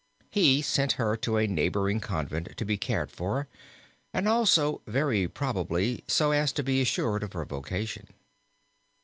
He 0.31 0.63
sent 0.63 0.93
her 0.93 1.15
to 1.17 1.37
a 1.37 1.45
neighboring 1.45 1.99
convent 1.99 2.57
to 2.57 2.65
be 2.65 2.75
cared 2.75 3.11
for, 3.11 3.47
and 4.15 4.27
also 4.27 4.81
very 4.87 5.27
probably 5.27 6.03
so 6.07 6.31
as 6.31 6.51
to 6.53 6.63
be 6.63 6.81
assured 6.81 7.21
of 7.21 7.33
her 7.33 7.45
vocation. 7.45 8.07